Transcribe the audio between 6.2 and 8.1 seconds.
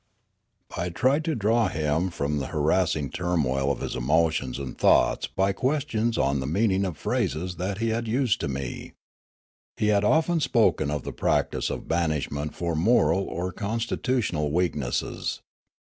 the mean ing of phrases that he had